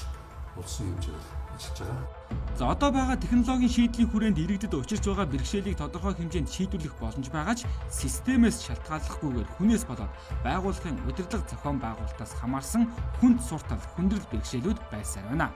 улсын 0.59 0.87
хэмжээгээр 0.91 1.27
ажиллаж 1.55 1.79
байгаа. 1.79 2.40
За 2.59 2.69
одоо 2.71 2.91
байгаа 2.93 3.17
технологийн 3.17 3.73
шийдлийн 3.73 4.11
хүрээнд 4.11 4.39
иргэдэд 4.39 4.75
учирч 4.77 5.05
байгаа 5.09 5.27
бэрхшээлийг 5.33 5.81
тодорхой 5.81 6.15
хэмжээнд 6.15 6.53
шийдвэрлэх 6.53 6.95
боломж 7.01 7.27
байгаа 7.33 7.57
ч 7.57 7.65
системээс 7.89 8.69
шалтгааллахгүйгээр 8.69 9.49
хүнээс 9.57 9.85
болоод 9.89 10.13
байгууллагын 10.45 11.01
удирдлага 11.09 11.49
зохион 11.49 11.81
байгуулалтаас 11.81 12.33
хамаарсан 12.37 12.85
хүнд 13.19 13.41
суртал 13.41 13.81
хүндрэл 13.97 14.29
бэрхшээлүүд 14.29 14.79
байсаар 14.93 15.27
байна. 15.33 15.49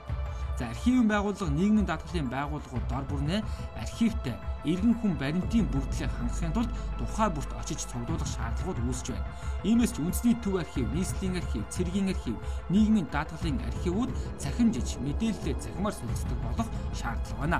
За 0.57 0.69
архивын 0.71 1.07
байгууллага 1.11 1.51
нийгмийн 1.51 1.87
даатгалын 1.87 2.31
байгууллагууд 2.31 2.87
дор 2.87 3.05
бүрнээ 3.11 3.41
архивтай 3.75 4.35
иргэн 4.63 4.95
хүн 4.97 5.13
баримтын 5.19 5.67
бүрдлийг 5.67 6.11
хангахын 6.15 6.55
тулд 6.55 6.71
тухай 6.97 7.29
бүрт 7.29 7.51
очиж 7.59 7.83
цуглуулах 7.91 8.29
шаардлагууд 8.31 8.79
үүсэж 8.87 9.07
байна. 9.11 9.27
Иймээс 9.67 9.91
ч 9.93 9.97
үндэсний 9.99 10.35
төв 10.39 10.55
архив, 10.63 10.87
нийслэлийн 10.95 11.35
архив, 11.43 11.61
цэргийн 11.75 12.07
архив, 12.15 12.35
нийгмийн 12.71 13.07
даатгалын 13.11 13.59
архивууд 13.67 14.11
цахимжиж 14.39 14.95
мэдээлэлээ 15.03 15.55
цахимаар 15.59 15.95
сүлждэг 15.95 16.39
болох 16.39 16.69
шаардлага 16.95 17.41
байна. 17.43 17.59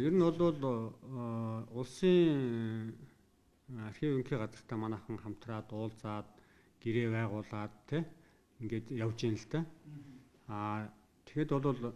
Ер 0.00 0.12
нь 0.16 0.24
бол 0.24 0.64
улсын 1.76 2.96
архив 3.84 4.16
өнхийн 4.18 4.40
газартай 4.40 4.78
манайхан 4.80 5.20
хамтраад 5.22 5.68
уулзаад 5.70 6.26
гэрээ 6.82 7.08
байгуулад 7.14 7.72
тий 7.86 8.02
ингээд 8.64 8.86
явж 8.90 9.18
ийн 9.28 9.36
л 9.38 9.46
та. 9.52 9.60
Аа 10.48 10.90
тэгэхэд 11.28 11.50
бол 11.54 11.94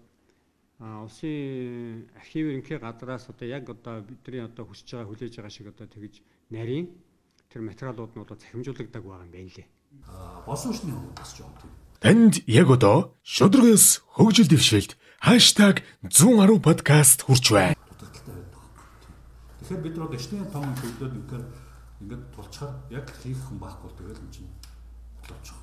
улсын 0.81 2.09
архив 2.17 2.47
ерөнхий 2.51 2.79
газраас 2.79 3.29
одоо 3.29 3.47
яг 3.47 3.71
одоо 3.71 4.03
бидний 4.03 4.43
одоо 4.43 4.67
хүсэж 4.67 4.91
байгаа 4.91 5.09
хүлээж 5.09 5.35
байгаа 5.39 5.51
шиг 5.51 5.69
одоо 5.71 5.87
тэгж 5.87 6.23
нарийн 6.51 6.91
тэр 7.51 7.63
материалууд 7.63 8.13
нь 8.19 8.23
одоо 8.27 8.37
захимжуулагддаг 8.37 9.03
байгаа 9.03 9.25
юм 9.25 9.31
байна 9.31 9.51
лээ. 9.55 9.69
Болсон 10.47 10.73
шний 10.75 10.93
хувьд 10.93 11.15
бас 11.15 11.31
жоом 11.39 11.55
тийм. 11.63 11.71
Танд 12.03 12.35
яг 12.47 12.69
одоо 12.71 13.15
шудрагс 13.23 14.03
хөгжил 14.19 14.51
дэвшилт 14.51 14.99
#110 15.23 16.61
подкаст 16.61 17.23
хурж 17.23 17.47
байна. 17.55 17.79
Тэгэхээр 19.63 19.83
бид 19.83 19.95
нар 19.97 20.07
одоо 20.11 20.19
шний 20.19 20.43
тоон 20.51 20.75
төлөөд 20.75 21.15
ингээд 21.23 21.47
ингээд 22.03 22.23
тулчаар 22.35 22.73
яг 22.91 23.07
хийх 23.23 23.39
хүн 23.47 23.59
байхгүй 23.63 23.91
тэгэл 23.95 24.21
юм 24.27 24.31
чинь 24.35 24.51
болчих. 25.23 25.55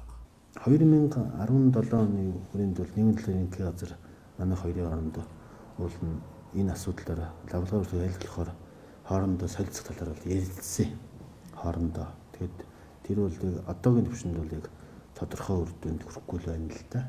2017 0.66 1.94
оны 1.96 2.24
хүрээнд 2.48 2.76
бол 2.80 2.92
нийгмийн 2.96 3.18
төлөөллийн 3.20 3.52
газар 3.52 3.92
манай 4.38 4.58
хоёрын 4.58 4.88
хоорондоо 4.88 5.26
уул 5.80 5.98
нь 6.04 6.20
энэ 6.60 6.72
асуудлаараа 6.76 7.32
лавлагаар 7.52 8.06
айлтлахаар 8.08 8.52
хоорондоо 9.08 9.48
солилцох 9.48 9.88
талаар 9.88 10.16
бол 10.16 10.32
ярилцсан. 10.32 10.90
Хоорондоо. 11.56 12.08
Тэгэд 12.36 12.58
тэр 13.04 13.18
бол 13.24 13.38
одоогийн 13.68 14.08
төвшөнд 14.08 14.38
бол 14.38 14.52
яг 14.56 14.66
тодорхой 15.16 15.58
үр 15.64 15.72
дүнд 15.82 16.04
хүрэхгүй 16.04 16.38
л 16.40 16.50
байна 16.52 16.72
л 16.72 16.86
да. 16.92 17.02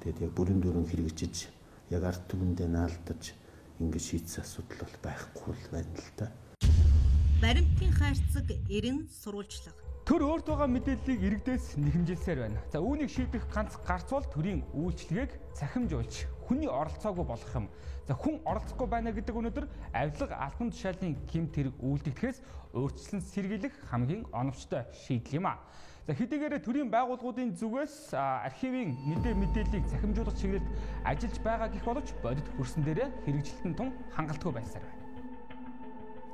Тэгэд 0.00 0.18
яг 0.24 0.32
бүрэн 0.36 0.60
дүрэн 0.60 0.86
хэрэгжиж 0.88 1.48
яг 1.90 2.02
ард 2.04 2.22
түмэндээ 2.28 2.68
наалдаж 2.68 3.22
ингэж 3.80 4.04
шийдсэн 4.04 4.44
асуудал 4.44 4.84
бол 4.84 4.96
байхгүй 5.04 5.52
л 5.52 5.66
байна 5.72 5.94
л 5.96 6.12
да. 6.16 6.26
Баримтын 7.42 7.92
хайрцаг 7.94 8.46
90 8.68 9.06
сурвалжлага 9.08 9.88
Төр 10.08 10.24
өөрт 10.24 10.48
байгаа 10.48 10.72
мэдээллийг 10.72 11.20
иргэдээс 11.20 11.76
нэхэмжилсээр 11.76 12.38
байна. 12.40 12.64
За 12.72 12.80
үүнийг 12.80 13.12
шийдэх 13.12 13.44
ганц 13.52 13.76
гарц 13.84 14.08
бол 14.08 14.24
төрийн 14.24 14.64
үйлчлэгийг 14.72 15.36
цахимжуулж 15.52 16.37
хүний 16.48 16.66
оролцоогүй 16.66 17.24
болгох 17.28 17.54
юм. 17.54 17.68
За 18.08 18.16
хүн 18.16 18.40
оролцохгүй 18.48 18.88
байна 18.88 19.12
гэдэг 19.12 19.36
өнөөдөр 19.36 19.66
авилга 19.92 20.36
албан 20.40 20.72
тушаалын 20.72 21.12
гэмт 21.28 21.52
хэрэг 21.52 21.76
үйлдэгдэхээс 21.76 22.38
өөрчлөн 22.72 23.20
сэргийлэх 23.20 23.74
хамгийн 23.92 24.24
оновчтой 24.32 24.88
шийдэл 24.96 25.44
юм 25.44 25.52
а. 25.52 25.60
За 26.08 26.16
хэдийгээр 26.16 26.64
төрийн 26.64 26.88
байгууллагуудын 26.88 27.52
зүгээс 27.52 28.16
архивын 28.16 28.96
мэдээ 28.96 29.34
мэдээллийг 29.36 29.84
цахимжуулах 29.92 30.40
чиглэлд 30.40 30.68
ажиллаж 31.04 31.36
байгаа 31.44 31.68
гэх 31.68 31.84
боловч 31.84 32.08
бодит 32.24 32.48
хөрсөн 32.56 32.80
дээрээ 32.88 33.12
хэрэгжилтэн 33.28 33.76
тун 33.76 33.92
хангалтгүй 34.16 34.52
байсаар 34.56 34.88
байна. 34.88 34.97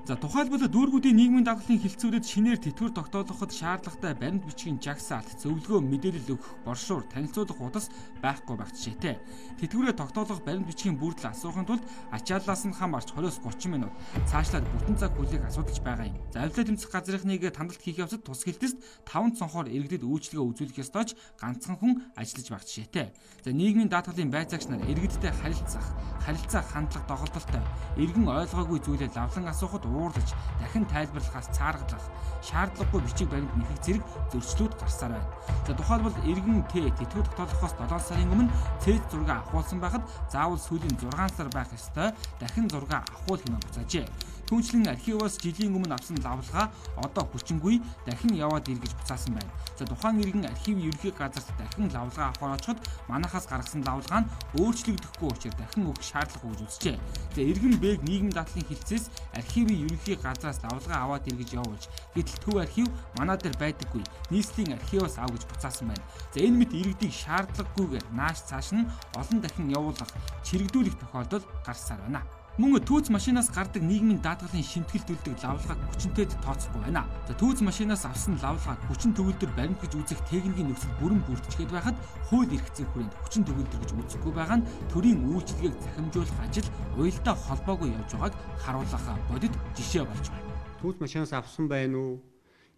За 0.04 0.20
тухайлбал 0.20 0.61
дүүргүүдийн 0.61 1.16
нийгмийн 1.16 1.49
даглалын 1.49 1.80
хилцүүдэд 1.80 2.28
шинээр 2.28 2.61
тэтгэвэр 2.61 2.92
тогтоолгоход 2.92 3.49
шаардлагатай 3.56 4.12
баримт 4.12 4.44
бичгийн 4.44 4.76
жагсаалт, 4.76 5.40
зөвлөгөө, 5.40 5.80
мэдээлэл 5.80 6.37
өгөх, 6.37 6.61
боршуур, 6.61 7.08
танилцуулах 7.08 7.56
удас 7.56 7.88
байхгүй 8.20 8.52
байх 8.52 8.68
жишээтэй. 8.76 9.16
Тэтгэврээ 9.64 9.96
тогтоолгох 9.96 10.44
баримт 10.44 10.68
бичгийн 10.68 11.00
бүрдэл 11.00 11.32
асуухын 11.32 11.64
тулд 11.64 11.88
ачааллаас 12.12 12.68
нь 12.68 12.76
хамаарч 12.76 13.16
20-30 13.16 13.73
минут 13.73 13.96
цаашлаад 14.28 14.68
бүтэн 14.76 14.96
цаг 15.00 15.16
хүлээх 15.16 15.49
асуудалж 15.49 15.80
байгаа 15.80 16.12
юм. 16.12 16.20
За 16.37 16.44
авилаа 16.44 16.68
тэмцэх 16.68 16.92
газрынхныг 16.92 17.49
тандалт 17.56 17.80
хийх 17.80 18.04
явцад 18.04 18.28
тус 18.28 18.44
хилтэст 18.44 18.76
5 19.08 19.40
цонхоор 19.40 19.73
иргэдэд 19.73 20.04
үйлчлэгээ 20.04 20.44
үзүүлэх 20.52 20.84
ёстойч 20.84 21.16
ганцхан 21.40 21.80
хүн 21.80 22.04
ажиллаж 22.12 22.52
байх 22.52 22.68
жишээтэй. 22.68 23.08
За 23.40 23.56
нийгмийн 23.56 23.88
даатгалын 23.88 24.28
байцаагч 24.28 24.68
нар 24.68 24.84
иргэдтэй 24.84 25.32
харилцах, 25.32 25.88
харилцаа 26.24 26.62
хандлага 26.64 27.06
доголдолтой, 27.08 27.62
иргэн 28.00 28.26
ойлгоогүй 28.28 28.80
зүйлээ 28.80 29.10
лавлан 29.14 29.48
асуухад 29.52 29.84
уурлаж 29.84 30.28
дахин 30.60 30.84
тайлбарлахаас 30.88 31.48
цааргалах 31.52 32.04
шаардлагагүй 32.40 33.00
бичиг 33.04 33.28
баримт 33.28 33.56
нэхэх 33.56 33.80
зэрэг 33.84 34.04
зөрчлүүд 34.32 34.72
гарсаар 34.80 35.12
байна. 35.16 35.28
За 35.66 35.72
тухайлбал 35.76 36.16
иргэн 36.24 36.64
Т 36.68 36.72
тэтгэв 36.98 37.24
тогтоолохоос 37.28 37.74
7 37.76 38.00
сарын 38.08 38.32
өмнө 38.32 38.52
цэд 38.80 39.02
зураг 39.10 39.30
авахулсан 39.44 39.80
байхад 39.80 40.04
заавал 40.32 40.60
сүүлийн 40.60 40.96
6 40.96 41.36
сар 41.36 41.48
байх 41.52 41.68
ёстой 41.72 42.12
дахин 42.40 42.68
зураг 42.68 42.92
авахул 43.04 43.40
хэмээн 43.40 43.64
буцаажээ. 43.64 44.06
Түүнчлэн 44.54 44.87
архивоос 44.87 45.42
жилийн 45.42 45.75
өмнө 45.75 45.99
авсан 45.99 46.14
лавлгаа 46.23 46.70
одоо 47.02 47.26
хүчингүй 47.26 47.82
дахин 48.06 48.38
яваад 48.38 48.70
иргэж 48.70 48.94
буцаасан 48.94 49.34
байна. 49.34 49.50
За 49.75 49.82
тухайн 49.82 50.23
иргэн 50.23 50.46
архивын 50.46 50.94
ерөнхий 50.94 51.11
газарт 51.11 51.50
дахин 51.58 51.90
лавлгаа 51.90 52.30
авахаар 52.30 52.54
очиход 52.54 52.78
манахаас 53.11 53.50
гаргасан 53.50 53.82
лавлгаа 53.82 54.20
нь 54.23 54.30
өөрчлөгдөхгүй 54.62 55.26
учраас 55.34 55.58
дахин 55.58 55.90
өгөх 55.90 56.06
шаардлага 56.06 56.46
үүж 56.46 56.61
үзжээ. 56.70 56.96
За 57.34 57.40
иргэн 57.42 57.75
Бэг 57.82 57.99
нийгэм 58.06 58.30
дадлын 58.30 58.68
хилцээс 58.70 59.11
архивын 59.34 59.82
ерөнхий 59.90 60.16
газраас 60.23 60.62
лавлгаа 60.62 60.99
аваад 61.02 61.26
иргэж 61.26 61.50
явуулж 61.58 61.90
гэтэл 62.14 62.38
төв 62.46 62.54
архив 62.62 62.87
манаа 63.18 63.34
дээр 63.34 63.58
байдаггүй. 63.58 64.06
Нийслэлийн 64.30 64.78
архивоос 64.78 65.18
ав 65.18 65.34
гэж 65.34 65.50
буцаасан 65.50 65.90
байна. 65.90 66.06
За 66.30 66.38
энэ 66.46 66.62
мэт 66.62 66.73
иргэдийг 66.78 67.11
шаардлагагүйгээр 67.11 68.06
нааш 68.14 68.38
цааш 68.46 68.70
нь 68.78 68.87
олон 69.18 69.38
дахин 69.42 69.75
явуулах, 69.75 70.14
чирэгдүүлэх 70.46 70.94
тохиолдол 71.02 71.42
гарсаар 71.66 71.99
байна. 72.06 72.23
Мөн 72.54 72.78
түүц 72.87 73.11
машинаас 73.11 73.49
гардаг 73.50 73.82
нийгмийн 73.82 74.23
даатгалын 74.23 74.62
шимтгэл 74.62 75.02
төлдөг 75.02 75.42
лавлгааг 75.42 75.80
хүчнтэд 75.90 76.38
тооцохгүй 76.38 76.87
байна. 76.87 77.02
За 77.26 77.34
түүц 77.34 77.58
машинаас 77.66 78.06
авсан 78.06 78.38
лавлгааг 78.38 78.78
хүчин 78.87 79.11
төгөлдөр 79.11 79.50
баримт 79.58 79.82
гэж 79.82 79.99
үзэх 79.99 80.23
техникийн 80.30 80.70
нөхцөл 80.70 80.94
бүрэн 81.02 81.18
бүрдчихэд 81.26 81.75
байхад 81.75 81.99
хууль 82.30 82.54
эрхцэн 82.54 82.87
хүрээнд 82.94 83.14
хүчин 83.26 83.42
төгөлдөр 83.42 83.80
гэж 83.82 83.90
үзэхгүй 83.99 84.32
байгаа 84.38 84.62
нь 84.62 84.68
төрийн 84.87 85.18
үйлчилгээг 85.34 85.75
захимжуулах 85.82 86.38
ажил 86.46 86.68
уялдаа 86.94 87.34
холбоогүй 87.34 87.90
явж 87.90 88.11
байгааг 88.14 88.34
харуулах 88.62 89.06
бодит 89.26 89.54
жишээ 89.75 90.06
болж 90.06 90.26
байна. 90.30 90.54
Түүц 90.78 90.96
машинаас 91.02 91.34
авсан 91.34 91.66
байна 91.66 91.99
уу? 91.99 92.23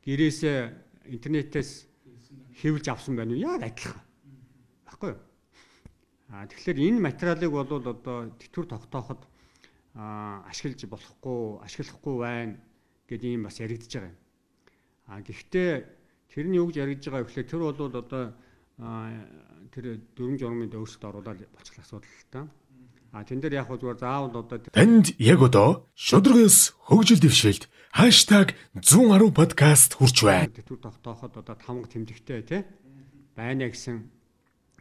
Гэрээсээ 0.09 0.57
интернетээс 1.13 1.85
хэвлж 2.65 2.89
авсан 2.89 3.13
байна 3.13 3.37
уу? 3.37 3.45
Яг 3.45 3.61
адилхан. 3.61 4.01
Баггүй 4.89 5.13
юу? 5.13 5.21
А 6.33 6.49
тэгэхээр 6.49 6.81
энэ 6.81 7.05
материалыг 7.05 7.53
бол 7.53 7.69
одоо 7.69 8.33
тэтгэр 8.41 8.73
тогтооход 8.73 9.21
ашиглаж 9.97 10.85
болохгүй, 10.85 11.65
ашиглахгүй 11.65 12.17
байна 12.21 12.61
гэдэг 13.09 13.31
юм 13.33 13.49
бас 13.49 13.57
яригдж 13.61 13.93
байгаа 13.97 14.13
юм. 14.13 14.19
А 15.09 15.21
гэхдээ 15.25 15.71
тэрний 16.29 16.61
юу 16.61 16.69
гэж 16.69 16.77
яригдж 16.85 17.05
байгаа 17.09 17.25
вэ 17.25 17.29
гэхээр 17.33 17.49
тэр 17.49 17.61
бол 17.65 17.81
одоо 17.89 18.35
тэр 19.73 19.85
дөрвөн 20.13 20.37
журмын 20.37 20.69
өөрсдөө 20.69 21.09
оруулаад 21.09 21.41
болчих 21.49 21.81
асуудал 21.81 22.13
л 22.13 22.29
та. 22.29 22.45
А 23.17 23.25
тэн 23.25 23.41
дээр 23.41 23.65
яг 23.65 23.73
зүгээр 23.73 23.97
заавал 23.97 24.37
одоо 24.37 24.59
танд 24.69 25.17
яг 25.17 25.41
одоо 25.41 25.89
шудрагс 25.97 26.77
хөгжил 26.85 27.23
дэвшилт 27.25 27.73
#110 27.97 29.33
подкаст 29.33 29.97
хурж 29.97 30.17
байна. 30.21 30.53
Тэтгэр 30.53 30.77
тогтооход 30.85 31.41
одоо 31.41 31.57
тамга 31.57 31.89
тэмдэгтэй 31.89 32.43
тий 32.45 32.61
байна 33.33 33.73
гэсэн 33.73 34.05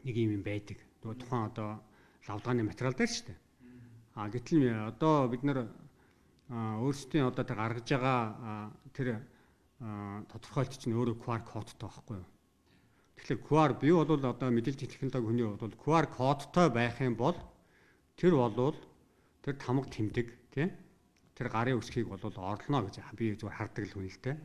нэг 0.04 0.16
юм 0.20 0.44
байдаг. 0.44 0.84
Тухайн 1.00 1.48
одоо 1.48 1.80
лавдгааны 2.28 2.68
материал 2.68 2.92
дээр 2.92 3.08
шүү 3.08 3.32
дээ. 3.32 3.45
А 4.16 4.32
гэтэл 4.32 4.90
одоо 4.96 5.28
бид 5.28 5.44
нар 5.44 5.68
өөрсдийн 6.50 7.28
одоо 7.28 7.44
тэр 7.44 7.60
гаргаж 7.60 7.84
байгаа 7.84 8.72
тэр 8.96 9.20
тодорхойлт 10.32 10.80
чинь 10.80 10.96
өөрөө 10.96 11.20
QR 11.20 11.44
кодтой 11.44 11.90
байхгүй 11.92 12.16
юу? 12.24 12.28
Тэгэхээр 13.20 13.44
QR 13.44 13.72
би 13.76 13.92
бол 13.92 14.08
одоо 14.08 14.50
мэдээллийн 14.56 14.88
технологи 14.88 15.28
хүний 15.28 15.44
бол 15.44 15.76
QR 15.76 16.08
кодтой 16.08 16.68
байх 16.72 16.96
юм 17.04 17.20
бол 17.20 17.36
тэр 18.16 18.40
болвол 18.40 18.80
тэр 19.44 19.56
тамга 19.60 19.92
тэмдэг 19.92 20.28
тий 20.56 20.72
тэр 21.36 21.52
гарын 21.52 21.84
үсгийг 21.84 22.08
бол 22.08 22.24
орлоно 22.24 22.88
гэж 22.88 23.04
би 23.20 23.36
зүгээр 23.36 23.58
хардаг 23.60 23.84
л 23.84 23.94
хүн 24.00 24.08
л 24.08 24.24
дээ. 24.24 24.38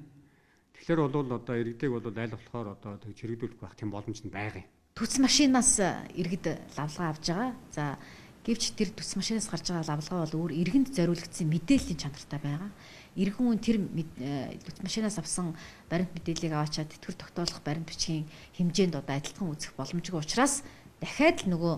Тэгэхээр 0.74 1.00
бол 1.06 1.30
одоо 1.38 1.54
иргэдэг 1.54 1.90
бол 1.94 2.02
аль 2.02 2.34
болохоор 2.34 2.66
одоо 2.74 2.98
тэг 2.98 3.14
чирэгдүүлэх 3.14 3.62
байх 3.62 3.78
тийм 3.78 3.94
боломж 3.94 4.18
нь 4.26 4.34
байгаа 4.34 4.66
юм. 4.66 4.68
Түц 4.98 5.22
машинаас 5.22 5.78
иргэд 6.18 6.74
лавлгаа 6.74 7.14
авж 7.14 7.24
байгаа. 7.30 7.54
За 7.70 7.94
Гэвч 8.50 8.74
тэр 8.74 8.90
төс 8.90 9.14
машинаас 9.14 9.46
гарч 9.46 9.70
байгаа 9.70 9.94
лавлгаа 9.94 10.26
бол 10.26 10.50
өөр 10.50 10.52
иргэнд 10.58 10.90
зориулагдсан 10.90 11.46
мэдээллийн 11.46 12.02
чанартай 12.02 12.42
байгаа. 12.42 12.70
Иргэн 13.14 13.46
хүн 13.46 13.62
тэр 13.62 13.78
төс 14.66 14.82
машинаас 14.82 15.22
авсан 15.22 15.54
баримт 15.86 16.10
мэдээллийг 16.18 16.58
аваачаад 16.58 16.90
тэтгэр 16.90 17.14
тогтоолох 17.14 17.62
баримт 17.62 17.86
бичгийн 17.86 18.26
хэмжээнд 18.58 18.98
одоо 18.98 19.14
адилхан 19.14 19.54
үзэх 19.54 19.78
боломжгүй 19.78 20.18
учраас 20.18 20.66
дахиад 20.98 21.46
л 21.46 21.54
нөгөө 21.54 21.74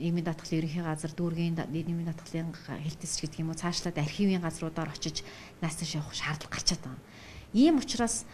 нийгмийн 0.00 0.24
даатгалын 0.24 0.64
ерөнхий 0.64 0.80
газар 0.80 1.12
дүүргийн 1.12 1.60
нийгмийн 1.60 2.08
даатгалын 2.08 2.56
хэлтэс 2.56 3.20
гэдэг 3.20 3.44
юм 3.44 3.52
уу 3.52 3.60
цаашлаад 3.60 4.00
архивын 4.00 4.40
газруудаар 4.40 4.96
очиж 4.96 5.28
наасташ 5.60 5.92
явах 6.00 6.16
шаардлага 6.16 6.56
гарчаад 6.56 6.80
байгаа. 6.88 7.04
Ийм 7.52 7.76
учраас 7.84 8.24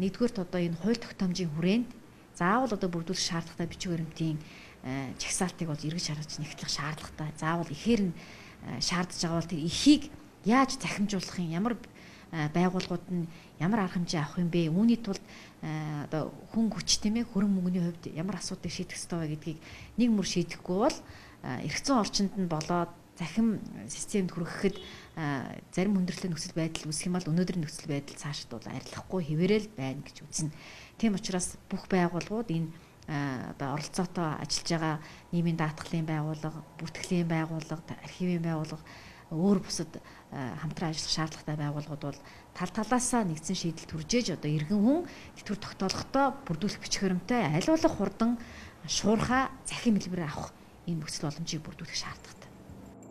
нэгдүгээрт 0.00 0.48
одоо 0.48 0.60
энэ 0.64 0.80
хууль 0.80 0.96
тогтоомжийн 0.96 1.52
хүрээнд 1.52 1.88
заавал 2.34 2.72
одоо 2.72 2.88
бүрдүүлэх 2.88 3.20
шаардлагатай 3.20 3.68
бичиг 3.68 3.92
баримтын 3.92 4.40
чагсаалтыг 5.18 5.68
бол 5.70 5.78
эргэж 5.78 6.06
харж 6.10 6.32
нэгтлэх 6.42 6.70
шаардлагатай. 6.70 7.30
Заавал 7.38 7.70
ихээр 7.70 8.10
нь 8.10 8.14
шаардж 8.82 9.18
байгаа 9.22 9.38
бол 9.38 9.52
тэр 9.52 9.62
эхийг 9.62 10.10
яаж 10.44 10.78
захимжуулах 10.78 11.38
юм 11.38 11.50
ямар 11.50 11.74
байгууллагууд 12.32 13.06
нь 13.12 13.26
ямар 13.60 13.86
арга 13.86 14.00
хэмжээ 14.00 14.20
авах 14.24 14.40
юм 14.40 14.50
бэ? 14.50 14.72
Үүний 14.72 14.98
тулд 14.98 15.22
одоо 15.62 16.32
хүн 16.50 16.72
хүч 16.72 16.98
тийм 16.98 17.20
ээ 17.20 17.30
хөрөн 17.30 17.52
мөнгөний 17.52 17.82
хувьд 17.84 18.10
ямар 18.16 18.40
асуудыг 18.40 18.72
шийдэх 18.72 18.98
ёстой 18.98 19.28
вэ 19.28 19.36
гэдгийг 19.36 19.58
нэг 20.00 20.08
мөр 20.10 20.26
шийдэхгүй 20.26 20.78
бол 20.80 20.98
эргэцэн 21.44 22.00
орчинд 22.00 22.34
нь 22.40 22.48
болоод 22.48 22.90
захим 23.20 23.60
системд 23.86 24.32
хүрэхэд 24.32 24.80
зарим 25.70 25.94
хүндрэлтэй 25.94 26.30
нөхцөл 26.32 26.56
байдал 26.56 26.88
үүсэх 26.88 27.06
юм 27.12 27.16
бол 27.20 27.30
өнөөдрийн 27.30 27.62
нөхцөл 27.62 27.92
байдал 27.92 28.16
цаашд 28.16 28.48
бол 28.48 28.64
арилгахгүй 28.64 29.20
хэвээрэл 29.28 29.68
байна 29.76 30.00
гэж 30.00 30.16
үзнэ. 30.24 30.50
Тийм 30.96 31.20
учраас 31.20 31.60
бүх 31.68 31.84
байгууллагууд 31.92 32.48
энэ 32.48 32.72
одоо 33.12 33.68
оролцоотой 33.76 34.40
ажиллаж 34.40 34.68
байгаа 34.72 34.96
нийгмийн 35.32 35.60
даатгалын 35.60 36.06
байгууллага, 36.08 36.60
бүртгэлийн 36.80 37.28
байгууллага, 37.28 37.82
архивын 38.00 38.42
байгууллага 38.42 38.84
өөр 39.32 39.58
бусад 39.64 39.88
хамтран 40.32 40.92
ажиллах 40.92 41.12
шаардлагатай 41.12 41.56
байгууллагууд 41.56 42.04
бол 42.04 42.20
тал 42.52 42.72
талаасаа 42.72 43.24
нэгдсэн 43.24 43.56
шийдэл 43.56 43.88
төржээж 43.88 44.36
одоо 44.36 44.50
иргэн 44.52 44.80
хүн 44.80 45.00
тэтгэр 45.40 45.56
тогтоолготой 45.56 46.26
бүрдүүлэх 46.44 46.80
бичих 46.84 47.00
хөрөмтэй 47.00 47.40
аль 47.48 47.68
болох 47.68 47.96
хурдан 47.96 48.30
шуурхаа 48.84 49.48
захим 49.64 49.96
хэлбэрээр 49.96 50.28
авах 50.28 50.52
ийм 50.84 51.00
нөхцөл 51.00 51.32
боломжийг 51.32 51.64
бүрдүүлэх 51.64 51.96
шаардлагатай. 51.96 52.50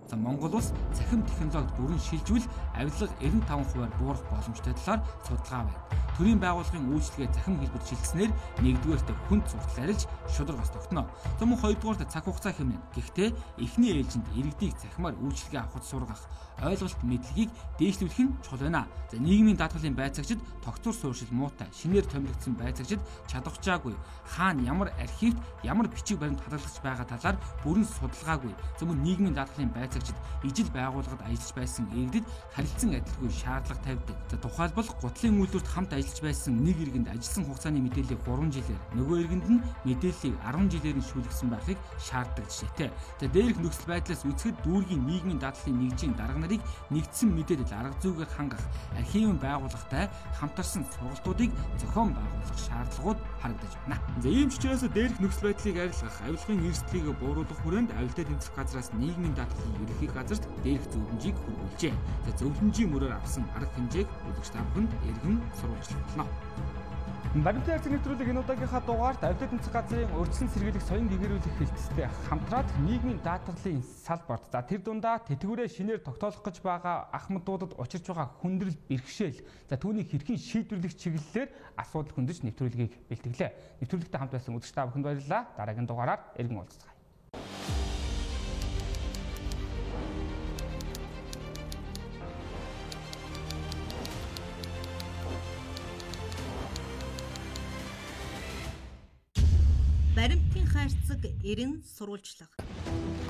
За 0.10 0.16
Монгол 0.16 0.54
улс 0.60 0.74
цахим 0.94 1.24
технологид 1.26 1.74
бүрэн 1.80 2.02
шилжүүл 2.04 2.46
авилга 2.76 3.08
95%-аар 3.24 3.94
буурах 3.98 4.24
боломжтой 4.30 4.74
талаар 4.76 5.02
судалгаа 5.26 5.64
байна 5.66 5.80
төрийн 6.22 6.38
байгууллагын 6.38 6.86
үйлчлэгээ 6.94 7.34
захин 7.34 7.58
хэлбэр 7.58 7.82
шилжснээр 7.82 8.32
нэгдүгээрт 8.62 9.10
хүнд 9.26 9.46
суртал 9.50 9.82
арилж 9.82 10.06
шударгаас 10.30 10.70
тогтно. 10.70 11.10
За 11.42 11.50
мөн 11.50 11.58
хоёрдугаарт 11.58 12.06
цаг 12.14 12.30
хугацаа 12.30 12.54
хэмнэн. 12.54 12.78
Гэхдээ 12.94 13.34
эхний 13.58 13.98
ээлжинд 13.98 14.30
иргэдийг 14.38 14.78
захимаар 14.78 15.18
үйлчлэгээ 15.18 15.66
авахд 15.66 15.82
сургах 15.82 16.22
ойлголт 16.62 17.02
мэдлэгийг 17.02 17.50
дээшлүүлэх 17.82 18.22
нь 18.22 18.36
чухал 18.46 18.62
байна. 18.70 18.86
За 19.10 19.18
нийгмийн 19.18 19.58
даатгалын 19.58 19.98
байцаагчид 19.98 20.40
тогтвор 20.62 20.94
суурьшил 20.94 21.34
муутай 21.34 21.68
шинээр 21.74 22.06
томилогдсон 22.06 22.54
байцаагчид 22.54 23.02
чадахчаагүй 23.26 23.96
хаана 24.30 24.62
ямар 24.62 24.94
архивт 25.02 25.42
ямар 25.64 25.90
бичиг 25.90 26.20
баримт 26.20 26.42
хадгалагч 26.42 26.78
байгаа 26.86 27.06
талаар 27.10 27.38
бүрэн 27.66 27.86
судалгаагүй. 27.86 28.54
За 28.78 28.86
мөн 28.86 29.02
нийгмийн 29.02 29.34
даатгалын 29.34 29.74
байцаагчид 29.74 30.16
ижил 30.46 30.70
байгууллагад 30.70 31.26
ажиллаж 31.26 31.54
байсан 31.58 31.90
иргэдэд 31.90 32.30
харилцан 32.54 32.94
адилгүй 32.94 33.32
шаардлага 33.34 33.82
тавьдаг. 33.82 34.18
За 34.30 34.38
тухайлбал 34.38 34.90
гутлын 35.02 35.42
үйлдвэрт 35.42 35.68
хамт 35.68 35.94
ажиллаж 35.98 36.11
байсан 36.20 36.54
нэг 36.66 36.78
иргэнд 36.82 37.14
ажилласан 37.14 37.46
хугацааны 37.46 37.80
мэдээллийг 37.86 38.22
3 38.26 38.50
жилээр 38.56 38.82
нөгөө 38.98 39.18
иргэнд 39.22 39.46
нь 39.52 39.60
мэдээллийг 39.86 40.36
10 40.42 40.72
жилээр 40.74 40.98
нь 40.98 41.08
шүүлгэсэн 41.12 41.50
байхыг 41.54 41.80
шаарддаг 42.02 42.46
жишээтэй. 42.50 42.90
За 43.22 43.26
дээрх 43.30 43.58
нөхцөл 43.62 43.92
байдлаас 43.92 44.26
үзэхэд 44.26 44.58
дүүргийн 44.66 45.04
нийгмийн 45.06 45.40
дадлын 45.40 45.78
нэгжийн 45.78 46.14
дарга 46.18 46.40
нарыг 46.42 46.62
нэгдсэн 46.90 47.30
мэдээлэл 47.30 47.78
арга 47.78 47.96
зүйгээр 48.02 48.32
хангах 48.34 48.64
архивын 48.98 49.40
байгууллагатай 49.40 50.10
хамтарсан 50.40 50.84
сургалтуудыг 50.90 51.52
зохион 51.78 52.12
байгуулах 52.18 52.60
шаардлагууд 52.60 53.20
харагдаж 53.42 53.74
байна. 53.86 54.02
За 54.24 54.30
ийм 54.30 54.50
ч 54.50 54.62
учраас 54.62 54.82
дээрх 54.82 55.18
нөхцөл 55.22 55.54
байдлыг 55.54 55.78
арилгах, 55.78 56.18
авилгын 56.26 56.66
эрсдлийг 56.70 57.06
бууруулах 57.20 57.60
хүрээнд 57.62 57.92
авилтаа 57.98 58.26
тэмцэх 58.26 58.54
газраас 58.56 58.90
нийгмийн 58.94 59.34
дадлын 59.38 59.74
ерөнхий 59.84 60.10
газарт 60.14 60.46
дээрх 60.64 60.86
зөвлөмжийг 60.94 61.38
хүргүүлжээ. 61.38 61.94
За 62.26 62.32
зөвлөмжийн 62.40 62.90
мөрөөр 62.94 63.14
авсан 63.18 63.44
арга 63.58 63.74
хэмжээг 63.76 64.08
бүлэгч 64.26 64.50
та 64.54 64.62
бүхэнд 64.74 64.92
эргэн 65.10 65.38
сурвалжлана. 66.02 66.28
Баримтын 67.32 67.80
арц 67.80 67.88
нэвтрүүлэг 67.88 68.28
энэ 68.28 68.44
удаагийнхаа 68.44 68.84
дугаарт 68.84 69.24
авилтаа 69.24 69.48
тэмцэх 69.48 69.72
газрын 69.72 70.12
урьдчилан 70.20 70.52
сэргийлэх 70.52 70.84
соён 70.84 71.08
гэгэрүүлэх 71.08 71.56
хэлтстэй 71.64 72.08
хамтраад 72.28 72.68
нийгмийн 72.84 73.24
даатгалын 73.24 73.80
салбарт 74.04 74.52
за 74.52 74.60
тэр 74.68 74.84
дундаа 74.84 75.24
тэтгэврээ 75.24 75.72
шинээр 75.72 76.04
тогтоолох 76.04 76.44
гэж 76.44 76.60
байгаа 76.60 77.08
ахмадуудад 77.16 77.80
учирч 77.80 78.04
байгаа 78.04 78.36
хүндрэл 78.44 78.76
бэрхшээл 78.92 79.40
за 79.72 79.76
түүнийг 79.80 80.12
хэрхэн 80.12 80.44
шийдвэрлэх 80.44 80.92
чиглэлээр 80.92 81.50
асуудал 81.80 82.20
хөндөж 82.20 82.44
нэвтрүүлгийг 82.44 82.92
бэлтгэлээ. 83.08 83.80
Нэвтрүүлэгтээ 83.80 84.20
хамт 84.20 84.36
байсан 84.36 84.56
үзэгч 84.60 84.76
та 84.76 84.92
бүхэнд 84.92 85.08
баярлалаа. 85.08 85.56
Дараагийн 85.56 85.88
дугаараар 85.88 86.36
эргэн 86.36 86.60
уулзцгаая. 86.60 87.01
90 101.22 101.86
сурвалжлага. 101.86 102.58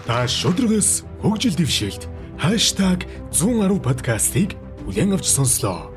Та 0.07 0.27
шудрагс 0.27 1.03
хөгжил 1.21 1.55
дэвшээлт 1.55 2.07
#110podcastыг 2.39 4.55
бүлээн 4.87 5.13
авч 5.13 5.27
сонслоо. 5.29 5.91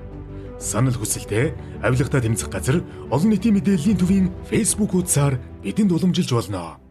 Санал 0.61 0.97
хүсэлтээ 0.97 1.55
авилгата 1.83 2.21
тэмцэх 2.21 2.51
газар 2.51 2.83
олон 3.11 3.31
нийтийн 3.31 3.55
мэдээллийн 3.57 3.99
төвийн 3.99 4.27
Facebook 4.49 4.93
хуудасаар 4.93 5.41
бидэнд 5.63 5.93
уламжилж 5.93 6.33
болно. 6.33 6.84